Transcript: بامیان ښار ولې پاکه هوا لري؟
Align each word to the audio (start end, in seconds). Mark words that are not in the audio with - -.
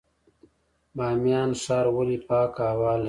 بامیان 0.95 1.51
ښار 1.61 1.85
ولې 1.95 2.17
پاکه 2.27 2.63
هوا 2.71 2.91
لري؟ 2.93 2.99